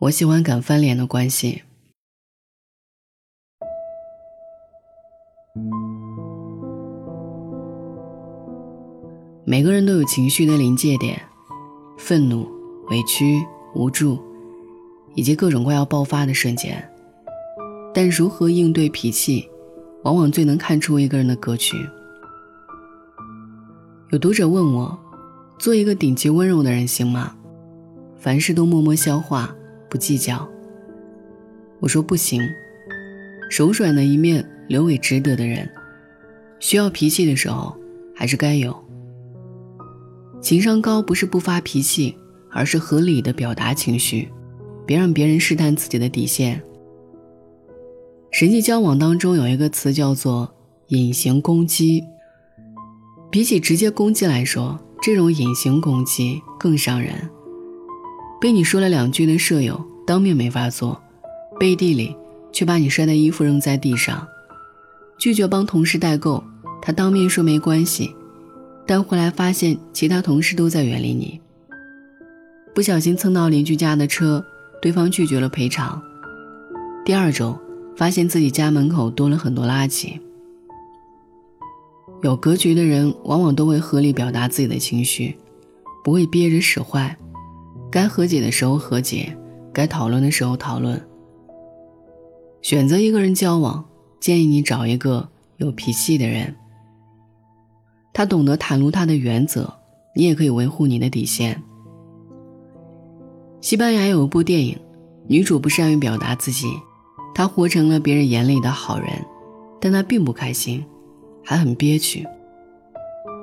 [0.00, 1.62] 我喜欢敢翻脸的关系。
[9.46, 11.22] 每个人都有情绪的临界点，
[11.96, 12.48] 愤怒、
[12.88, 13.40] 委屈、
[13.74, 14.18] 无助，
[15.14, 16.90] 以及各种快要爆发的瞬间。
[17.94, 19.48] 但如何应对脾气，
[20.02, 21.76] 往往最能看出一个人的格局。
[24.10, 24.98] 有读者问我，
[25.56, 27.36] 做一个顶级温柔的人行吗？
[28.18, 29.54] 凡事都默默消化，
[29.94, 30.50] 不计较。
[31.78, 32.42] 我说不行，
[33.48, 35.70] 手软的一面留给值得的人。
[36.58, 37.76] 需要脾气的时候，
[38.12, 38.76] 还是该有。
[40.40, 42.18] 情商高不是不发脾气，
[42.50, 44.28] 而是合理的表达情绪，
[44.84, 46.60] 别让别人试探自己的底线。
[48.32, 50.52] 人际交往当中有一个词叫做
[50.90, 52.02] “隐形攻击”，
[53.30, 57.30] 比起直接攻击来说，这种隐形攻击更伤人。
[58.40, 61.00] 被你说了两句的舍友，当面没法做，
[61.58, 62.14] 背地里
[62.52, 64.26] 却把你摔的衣服扔在地上；
[65.18, 66.44] 拒绝帮同事代购，
[66.82, 68.14] 他当面说没关系。
[68.86, 71.40] 但回来发现，其他同事都在远离你。
[72.74, 74.44] 不小心蹭到邻居家的车，
[74.82, 76.02] 对方拒绝了赔偿。
[77.02, 77.58] 第二周，
[77.96, 80.18] 发现自己家门口多了很多垃圾。
[82.22, 85.36] 有格局的人，往往都会合理表达自己的情绪，
[86.02, 87.16] 不会憋着使坏。
[87.94, 89.32] 该和解的时候和解，
[89.72, 91.00] 该讨论的时候讨论。
[92.60, 93.84] 选择一个人交往，
[94.18, 95.28] 建议你找一个
[95.58, 96.52] 有脾气的人。
[98.12, 99.72] 他懂得袒露他的原则，
[100.16, 101.62] 你也可以维护你的底线。
[103.60, 104.76] 西班牙有一部电影，
[105.28, 106.66] 女主不善于表达自己，
[107.32, 109.08] 她活成了别人眼里的好人，
[109.80, 110.84] 但她并不开心，
[111.44, 112.26] 还很憋屈。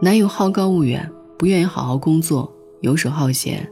[0.00, 2.48] 男友好高骛远，不愿意好好工作，
[2.82, 3.68] 游手好闲，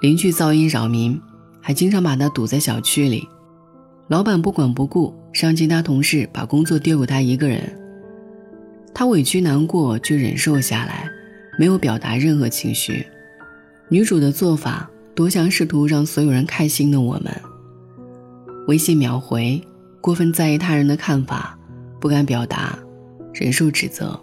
[0.00, 1.20] 邻居噪音扰民，
[1.60, 3.28] 还经常把他堵在小区里，
[4.08, 7.60] 老板不管不顾，让其他同事把工作丢给他一个人。
[8.94, 11.06] 他委屈难过，却忍受下来，
[11.58, 13.06] 没有表达任何情绪。
[13.90, 17.30] 女主的做法多像试图让所有人开心的我们。
[18.68, 19.62] 微信秒回，
[20.00, 21.58] 过分在意他人的看法，
[22.00, 22.78] 不敢表达，
[23.34, 24.18] 忍受指责，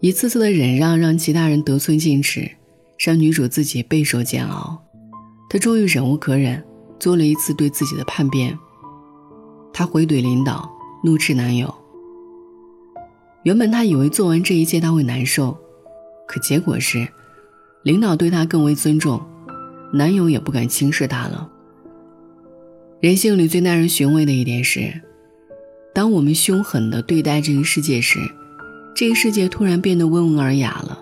[0.00, 2.50] 一次次的忍让让其他人得寸进尺，
[2.98, 4.82] 让女主自己备受煎熬。
[5.48, 6.62] 她终于忍无可忍，
[6.98, 8.58] 做了一次对自己的叛变。
[9.72, 10.70] 她回怼领导，
[11.02, 11.74] 怒斥男友。
[13.42, 15.58] 原本他以为做完这一切他会难受，
[16.28, 17.08] 可结果是，
[17.82, 19.20] 领导对他更为尊重，
[19.92, 21.50] 男友也不敢轻视他了。
[23.00, 25.02] 人性里最耐人寻味的一点是，
[25.92, 28.20] 当我们凶狠地对待这个世界时，
[28.94, 31.01] 这个世界突然变得温文尔雅了。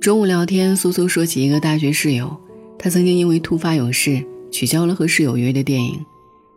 [0.00, 2.34] 中午聊天，苏苏说起一个大学室友，
[2.78, 6.04] 他曾经因为突发有事取消了和室友约的电影，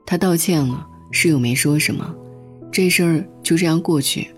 [0.06, 2.16] 他道歉了，室友没说什么。
[2.72, 4.30] 这事儿就这样过去，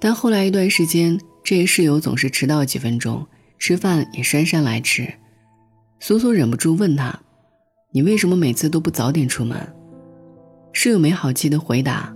[0.00, 3.24] 但后来一段时间，这个室友总是迟到几分钟，
[3.58, 5.06] 吃饭也姗姗来迟。
[6.00, 7.16] 苏苏忍不住问他
[7.92, 9.56] ：“你为什么每次都不早点出门？”
[10.72, 12.12] 室友没好气的回答：“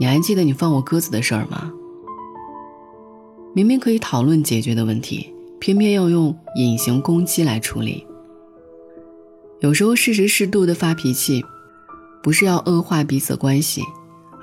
[0.00, 1.70] 你还记得你放我鸽子的事儿吗？”
[3.58, 8.06] 明明可以讨论解决的问题，偏偏要用隐形攻击来处理。
[9.58, 11.44] 有时候适时适度的发脾气，
[12.22, 13.82] 不是要恶化彼此关系。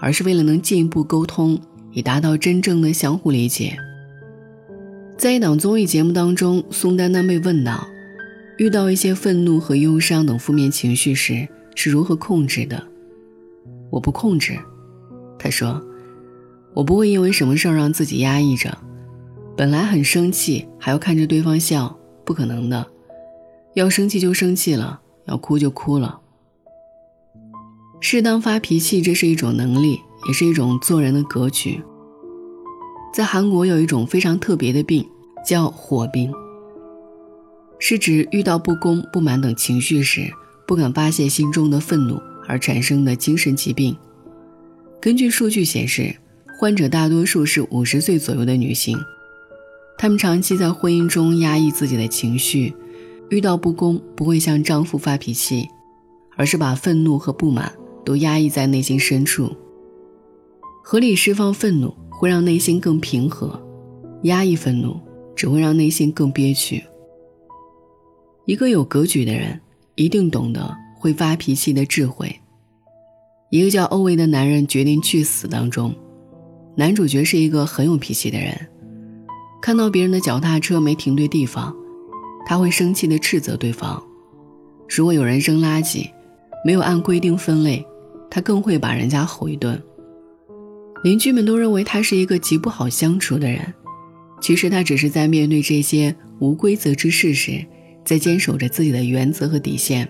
[0.02, 1.58] 而是为了能进一步沟通，
[1.94, 3.78] 以达到真正的相互理解。
[5.18, 7.88] 在一档综艺节目当中，宋丹丹被问到，
[8.58, 12.86] 遇到一些愤怒和忧伤等负面情绪时是如何控制的？
[13.90, 14.60] 我不控制，
[15.40, 15.82] 她说，
[16.74, 18.78] 我不会因为什么事儿让自己压抑着。
[19.58, 22.86] 本来很生气，还要看着对方笑，不可能的。
[23.74, 26.20] 要生气就生气了，要哭就哭了。
[28.02, 31.82] 适当发脾气，这是一种能力，也是一种做人的格局。
[33.14, 35.08] 在韩国有一种非常特别的病，
[35.46, 36.30] 叫火病，
[37.80, 40.30] 是指遇到不公、不满等情绪时，
[40.68, 43.96] 不敢发泄心中的愤怒而产生的精神疾病。
[45.00, 46.14] 根据数据显示，
[46.60, 48.98] 患者大多数是五十岁左右的女性，
[49.98, 52.76] 她们长期在婚姻中压抑自己的情绪，
[53.30, 55.68] 遇到不公不会向丈夫发脾气，
[56.36, 57.72] 而是把愤怒和不满。
[58.06, 59.52] 都压抑在内心深处。
[60.84, 63.60] 合理释放愤怒会让内心更平和，
[64.22, 64.96] 压抑愤怒
[65.36, 66.84] 只会让内心更憋屈。
[68.46, 69.60] 一个有格局的人
[69.96, 72.40] 一定懂得会发脾气的智慧。
[73.50, 75.92] 一个叫欧维的男人决定去死当中，
[76.76, 78.56] 男主角是一个很有脾气的人，
[79.66, 81.76] 看到别人的脚踏车没停对地方，
[82.46, 84.00] 他会生气的斥责对方，
[84.88, 86.08] 如果有人扔垃圾，
[86.64, 87.84] 没有按规定分类，
[88.30, 89.82] 他更会把人家吼一顿。
[91.02, 93.74] 邻居们都认为他是一个极不好相处的人，
[94.40, 97.66] 其实他只是在面对这些无规则之事时，
[98.04, 100.08] 在坚守着自己的原则和底线。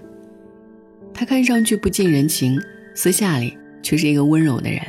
[1.13, 2.59] 他看上去不近人情，
[2.93, 4.81] 私下里却是一个温柔的人。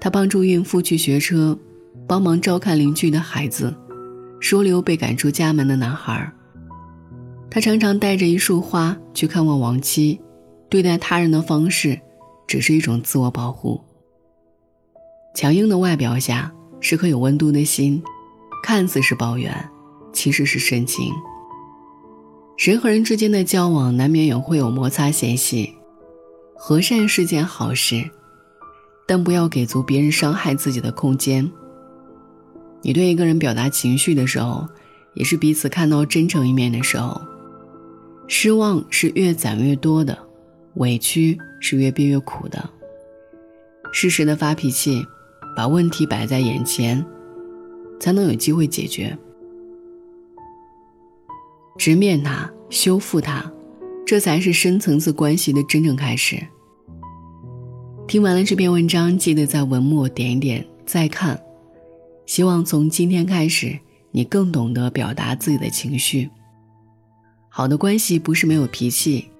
[0.00, 1.56] 他帮助孕妇去学车，
[2.06, 3.74] 帮忙照看邻居的孩子，
[4.40, 6.32] 收留被赶出家门的男孩。
[7.50, 10.20] 他常常带着一束花去看望亡妻，
[10.68, 11.98] 对待他人的方式，
[12.46, 13.80] 只是一种自我保护。
[15.34, 18.02] 强硬的外表下是颗有温度的心，
[18.62, 19.52] 看似是抱怨，
[20.12, 21.12] 其实是深情。
[22.58, 25.74] 人和人之间的交往难免也会有摩擦嫌隙，
[26.54, 28.08] 和善是件好事，
[29.06, 31.50] 但不要给足别人伤害自己的空间。
[32.86, 34.64] 你对一个人表达情绪的时候，
[35.14, 37.20] 也是彼此看到真诚一面的时候。
[38.28, 40.16] 失望是越攒越多的，
[40.74, 42.70] 委屈是越憋越苦的。
[43.92, 45.04] 适时的发脾气。
[45.56, 47.02] 把问题摆在眼前，
[47.98, 49.16] 才能有机会解决。
[51.78, 53.50] 直面它，修复它，
[54.04, 56.36] 这才是深层次关系的真正开始。
[58.06, 61.40] 听完了这篇文章，记得在文末点一点再看。
[62.26, 63.78] 希望从今天开始，
[64.10, 66.28] 你更懂得表达自己的情绪。
[67.48, 69.30] 好的关系不是没有脾气，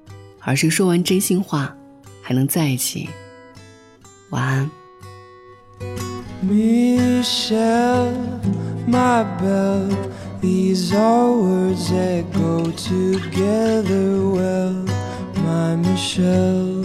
[0.40, 1.76] 而是说完真心话
[2.22, 3.08] 还能在一起。
[4.30, 4.70] 晚安。
[6.42, 8.12] Michelle,
[8.86, 9.90] my belle,
[10.40, 14.86] these are words that go together well,
[15.44, 16.84] my Michelle.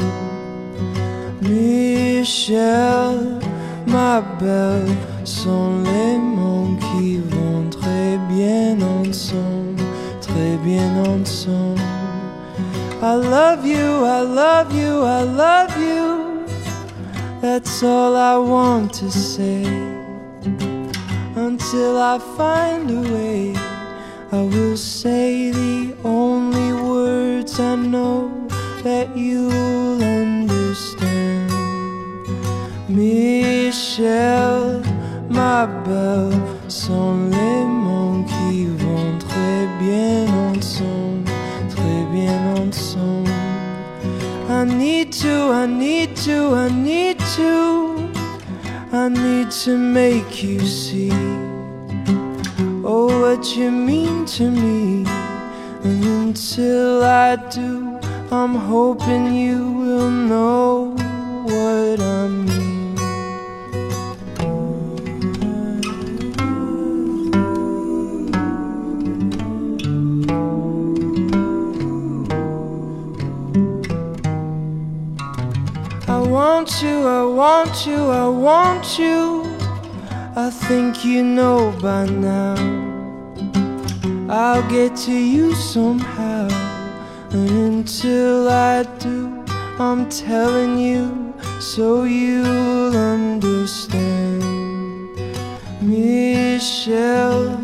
[1.42, 3.40] Michelle,
[3.86, 4.88] my belle,
[5.24, 9.82] sont les mots qui vont très bien ensemble,
[10.22, 11.82] très bien ensemble.
[13.04, 16.46] I love you, I love you, I love you.
[17.42, 19.64] That's all I want to say.
[21.36, 23.56] Until I find a way,
[24.32, 28.32] I will say the only words I know
[28.84, 31.52] that you'll understand.
[32.88, 34.82] Michel,
[35.32, 41.30] ma belle, sont les mots qui vont très bien ensemble,
[41.70, 43.30] très bien ensemble.
[44.50, 48.10] I need to, I need to, I need to,
[48.94, 51.12] I need to make you see
[52.84, 55.06] Oh, what you mean to me
[55.84, 57.98] And until I do,
[58.32, 60.96] I'm hoping you will know
[61.46, 62.61] what I mean
[76.32, 79.44] want you, I want you, I want you.
[80.34, 82.56] I think you know by now.
[84.30, 86.48] I'll get to you somehow.
[87.32, 89.44] And until I do,
[89.78, 94.42] I'm telling you so you'll understand.
[95.82, 97.60] Michel,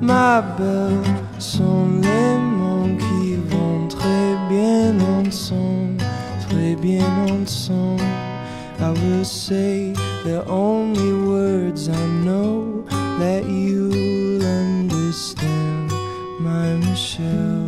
[0.00, 1.00] ma belle,
[1.38, 2.59] les
[7.30, 8.00] lonesome.
[8.80, 9.92] I will say
[10.24, 12.84] the only words I know
[13.20, 15.92] that you'll understand,
[16.40, 17.59] my Michelle.